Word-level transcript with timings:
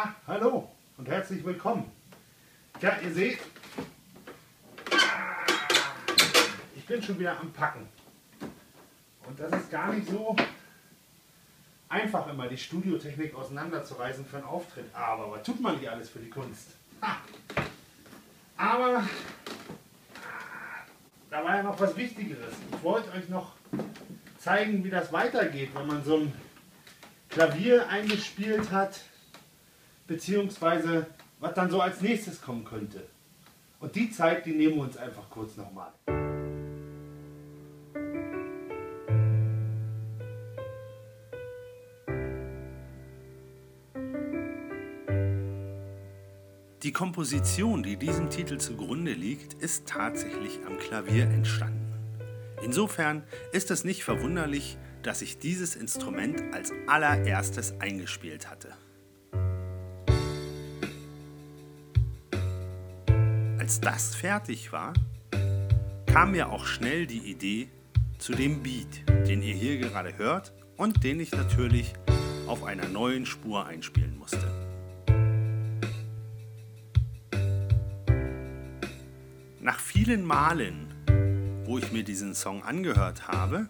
Ja, 0.00 0.14
hallo 0.26 0.66
und 0.96 1.08
herzlich 1.08 1.44
willkommen. 1.44 1.90
Ja, 2.80 2.96
ihr 3.04 3.12
seht, 3.12 3.38
ich 6.74 6.86
bin 6.86 7.02
schon 7.02 7.18
wieder 7.18 7.38
am 7.38 7.52
Packen. 7.52 7.86
Und 9.26 9.38
das 9.38 9.52
ist 9.52 9.70
gar 9.70 9.92
nicht 9.92 10.08
so 10.08 10.34
einfach 11.90 12.26
immer, 12.28 12.48
die 12.48 12.56
Studiotechnik 12.56 13.34
auseinanderzureißen 13.34 14.24
für 14.24 14.38
einen 14.38 14.46
Auftritt. 14.46 14.86
Aber 14.94 15.32
was 15.32 15.42
tut 15.42 15.60
man 15.60 15.76
nicht 15.76 15.90
alles 15.90 16.08
für 16.08 16.20
die 16.20 16.30
Kunst? 16.30 16.68
Aber 18.56 19.04
da 21.28 21.44
war 21.44 21.56
ja 21.56 21.62
noch 21.62 21.78
was 21.78 21.94
Wichtigeres. 21.94 22.54
Ich 22.72 22.82
wollte 22.82 23.12
euch 23.12 23.28
noch 23.28 23.52
zeigen, 24.38 24.82
wie 24.82 24.90
das 24.90 25.12
weitergeht, 25.12 25.74
wenn 25.74 25.86
man 25.86 26.02
so 26.02 26.20
ein 26.20 26.32
Klavier 27.28 27.86
eingespielt 27.90 28.70
hat, 28.70 29.00
beziehungsweise 30.10 31.06
was 31.38 31.54
dann 31.54 31.70
so 31.70 31.80
als 31.80 32.00
nächstes 32.00 32.42
kommen 32.42 32.64
könnte. 32.64 33.00
Und 33.78 33.94
die 33.94 34.10
Zeit, 34.10 34.44
die 34.44 34.50
nehmen 34.50 34.74
wir 34.74 34.82
uns 34.82 34.96
einfach 34.96 35.30
kurz 35.30 35.56
nochmal. 35.56 35.92
Die 46.82 46.92
Komposition, 46.92 47.84
die 47.84 47.96
diesem 47.96 48.30
Titel 48.30 48.58
zugrunde 48.58 49.12
liegt, 49.12 49.54
ist 49.62 49.86
tatsächlich 49.86 50.58
am 50.66 50.76
Klavier 50.78 51.24
entstanden. 51.24 51.86
Insofern 52.64 53.22
ist 53.52 53.70
es 53.70 53.84
nicht 53.84 54.02
verwunderlich, 54.02 54.76
dass 55.04 55.22
ich 55.22 55.38
dieses 55.38 55.76
Instrument 55.76 56.42
als 56.52 56.72
allererstes 56.88 57.80
eingespielt 57.80 58.50
hatte. 58.50 58.74
Als 63.60 63.78
das 63.78 64.14
fertig 64.14 64.72
war, 64.72 64.94
kam 66.06 66.30
mir 66.30 66.48
auch 66.48 66.64
schnell 66.64 67.06
die 67.06 67.30
Idee 67.30 67.68
zu 68.16 68.32
dem 68.32 68.62
Beat, 68.62 69.06
den 69.28 69.42
ihr 69.42 69.52
hier 69.52 69.76
gerade 69.76 70.16
hört 70.16 70.54
und 70.78 71.04
den 71.04 71.20
ich 71.20 71.30
natürlich 71.32 71.92
auf 72.46 72.64
einer 72.64 72.88
neuen 72.88 73.26
Spur 73.26 73.66
einspielen 73.66 74.16
musste. 74.16 74.50
Nach 79.60 79.78
vielen 79.78 80.24
Malen, 80.24 80.94
wo 81.66 81.76
ich 81.76 81.92
mir 81.92 82.02
diesen 82.02 82.34
Song 82.34 82.62
angehört 82.62 83.28
habe, 83.28 83.68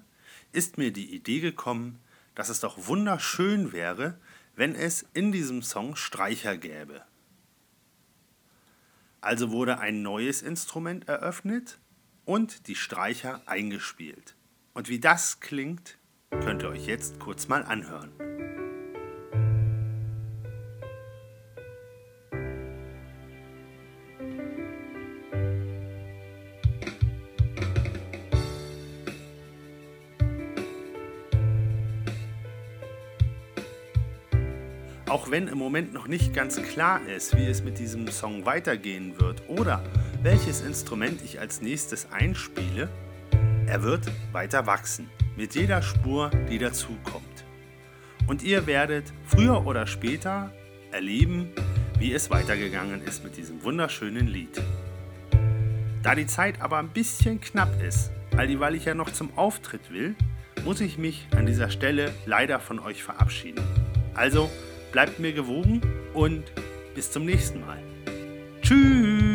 ist 0.53 0.79
mir 0.79 0.93
die 0.93 1.13
Idee 1.13 1.41
gekommen, 1.41 1.99
dass 2.37 2.49
es 2.49 2.61
doch 2.61 2.87
wunderschön 2.87 3.73
wäre, 3.73 4.21
wenn 4.55 4.77
es 4.77 5.05
in 5.15 5.33
diesem 5.33 5.63
Song 5.63 5.97
Streicher 5.97 6.57
gäbe. 6.57 7.03
Also 9.21 9.51
wurde 9.51 9.79
ein 9.79 10.03
neues 10.03 10.43
Instrument 10.43 11.09
eröffnet 11.09 11.79
und 12.25 12.69
die 12.69 12.75
Streicher 12.75 13.43
eingespielt. 13.47 14.37
Und 14.73 14.89
wie 14.89 15.01
das 15.01 15.41
klingt, 15.41 15.99
könnt 16.31 16.63
ihr 16.63 16.71
euch 16.71 16.87
jetzt 16.87 17.19
kurz 17.19 17.49
mal 17.49 17.65
anhören. 17.65 18.30
Auch 35.11 35.29
wenn 35.29 35.49
im 35.49 35.59
Moment 35.59 35.93
noch 35.93 36.07
nicht 36.07 36.33
ganz 36.33 36.63
klar 36.63 37.01
ist, 37.09 37.37
wie 37.37 37.45
es 37.45 37.65
mit 37.65 37.81
diesem 37.81 38.07
Song 38.13 38.47
weitergehen 38.47 39.19
wird 39.19 39.43
oder 39.49 39.83
welches 40.23 40.61
Instrument 40.61 41.21
ich 41.25 41.41
als 41.41 41.61
nächstes 41.61 42.13
einspiele, 42.13 42.89
er 43.67 43.83
wird 43.83 44.07
weiter 44.31 44.67
wachsen 44.67 45.11
mit 45.37 45.57
jeder 45.57 45.83
Spur, 45.83 46.31
die 46.49 46.59
dazukommt. 46.59 47.45
Und 48.29 48.45
ihr 48.45 48.69
werdet 48.69 49.13
früher 49.27 49.67
oder 49.67 49.89
später 49.89 50.53
erleben, 50.93 51.51
wie 51.99 52.13
es 52.15 52.31
weitergegangen 52.31 53.03
ist 53.03 53.25
mit 53.25 53.37
diesem 53.37 53.65
wunderschönen 53.65 54.29
Lied. 54.29 54.63
Da 56.05 56.15
die 56.15 56.29
Zeit 56.29 56.63
aber 56.63 56.79
ein 56.79 56.91
bisschen 56.91 57.41
knapp 57.41 57.83
ist, 57.83 58.13
weil 58.31 58.77
ich 58.77 58.85
ja 58.85 58.95
noch 58.95 59.13
zum 59.13 59.37
Auftritt 59.37 59.91
will, 59.91 60.15
muss 60.65 60.81
ich 60.81 60.99
mich 60.99 61.27
an 61.37 61.47
dieser 61.47 61.69
Stelle 61.69 62.13
leider 62.27 62.61
von 62.61 62.79
euch 62.79 63.03
verabschieden. 63.03 63.65
Also 64.15 64.49
Bleibt 64.93 65.19
mir 65.19 65.33
gewogen 65.33 65.81
und 66.15 66.45
bis 66.95 67.11
zum 67.13 67.25
nächsten 67.25 67.61
Mal. 67.61 67.79
Tschüss! 68.63 69.30